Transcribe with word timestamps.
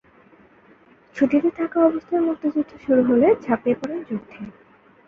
ছুটিতে 1.15 1.49
থাকা 1.59 1.77
অবস্থায় 1.85 2.23
মুক্তিযুদ্ধ 2.27 2.71
শুরু 2.85 3.01
হলে 3.03 3.27
ঝাঁপিয়ে 3.41 3.79
পড়েন 3.79 3.99
যুদ্ধে। 4.09 4.39